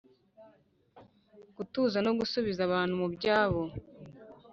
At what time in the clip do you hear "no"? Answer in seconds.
2.05-2.11